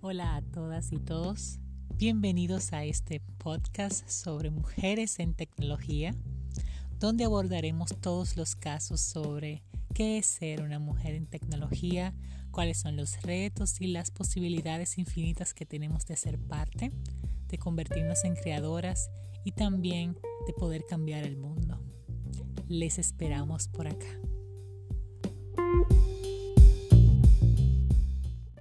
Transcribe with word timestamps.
Hola 0.00 0.36
a 0.36 0.42
todas 0.42 0.92
y 0.92 0.98
todos. 0.98 1.58
Bienvenidos 1.96 2.72
a 2.72 2.84
este 2.84 3.18
podcast 3.18 4.08
sobre 4.08 4.48
mujeres 4.48 5.18
en 5.18 5.34
tecnología, 5.34 6.14
donde 7.00 7.24
abordaremos 7.24 7.90
todos 8.00 8.36
los 8.36 8.54
casos 8.54 9.00
sobre 9.00 9.64
qué 9.94 10.18
es 10.18 10.26
ser 10.26 10.62
una 10.62 10.78
mujer 10.78 11.16
en 11.16 11.26
tecnología, 11.26 12.14
cuáles 12.52 12.78
son 12.78 12.96
los 12.96 13.20
retos 13.22 13.80
y 13.80 13.88
las 13.88 14.12
posibilidades 14.12 14.98
infinitas 14.98 15.52
que 15.52 15.66
tenemos 15.66 16.06
de 16.06 16.14
ser 16.14 16.38
parte, 16.38 16.92
de 17.48 17.58
convertirnos 17.58 18.22
en 18.22 18.36
creadoras 18.36 19.10
y 19.42 19.50
también 19.50 20.16
de 20.46 20.52
poder 20.52 20.84
cambiar 20.88 21.24
el 21.24 21.36
mundo. 21.36 21.82
Les 22.68 23.00
esperamos 23.00 23.66
por 23.66 23.88
acá. 23.88 24.06